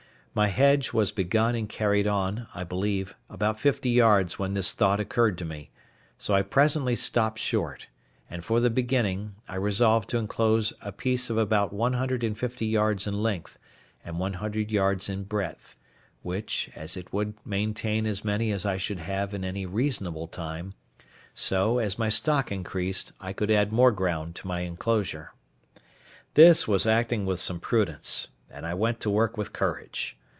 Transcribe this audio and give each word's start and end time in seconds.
My 0.33 0.47
hedge 0.47 0.93
was 0.93 1.11
begun 1.11 1.55
and 1.55 1.67
carried 1.67 2.07
on, 2.07 2.47
I 2.55 2.63
believe, 2.63 3.15
about 3.29 3.59
fifty 3.59 3.89
yards 3.89 4.39
when 4.39 4.53
this 4.53 4.71
thought 4.71 5.01
occurred 5.01 5.37
to 5.39 5.43
me; 5.43 5.71
so 6.17 6.33
I 6.33 6.41
presently 6.41 6.95
stopped 6.95 7.37
short, 7.37 7.89
and, 8.29 8.41
for 8.41 8.61
the 8.61 8.69
beginning, 8.69 9.35
I 9.49 9.55
resolved 9.55 10.09
to 10.11 10.17
enclose 10.17 10.71
a 10.79 10.93
piece 10.93 11.29
of 11.29 11.37
about 11.37 11.73
one 11.73 11.91
hundred 11.91 12.23
and 12.23 12.39
fifty 12.39 12.65
yards 12.65 13.05
in 13.07 13.21
length, 13.21 13.59
and 14.05 14.19
one 14.19 14.35
hundred 14.35 14.71
yards 14.71 15.09
in 15.09 15.23
breadth, 15.25 15.77
which, 16.21 16.69
as 16.77 16.95
it 16.95 17.11
would 17.11 17.33
maintain 17.45 18.05
as 18.05 18.23
many 18.23 18.53
as 18.53 18.65
I 18.65 18.77
should 18.77 18.99
have 18.99 19.33
in 19.33 19.43
any 19.43 19.65
reasonable 19.65 20.27
time, 20.27 20.75
so, 21.35 21.77
as 21.79 21.99
my 21.99 22.07
stock 22.07 22.53
increased, 22.53 23.11
I 23.19 23.33
could 23.33 23.51
add 23.51 23.73
more 23.73 23.91
ground 23.91 24.35
to 24.35 24.47
my 24.47 24.61
enclosure. 24.61 25.33
This 26.35 26.69
was 26.69 26.85
acting 26.85 27.25
with 27.25 27.41
some 27.41 27.59
prudence, 27.59 28.29
and 28.49 28.65
I 28.65 28.73
went 28.73 29.01
to 29.01 29.09
work 29.09 29.35
with 29.35 29.51
courage. 29.51 30.15